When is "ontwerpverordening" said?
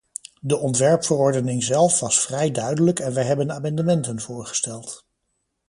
0.57-1.63